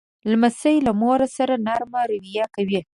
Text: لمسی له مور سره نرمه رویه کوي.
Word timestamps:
لمسی 0.31 0.75
له 0.85 0.91
مور 1.01 1.19
سره 1.37 1.53
نرمه 1.65 2.01
رویه 2.09 2.45
کوي. 2.55 2.79